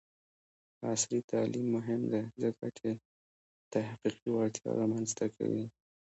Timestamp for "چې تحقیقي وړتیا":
2.77-4.69